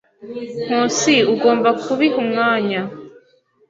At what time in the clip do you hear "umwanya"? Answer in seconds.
2.23-2.79